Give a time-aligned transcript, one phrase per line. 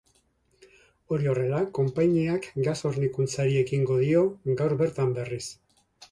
[1.15, 4.23] Hori horrela, konpainiak gas hornikuntzari ekingo dio
[4.63, 5.43] gaur bertan berriz.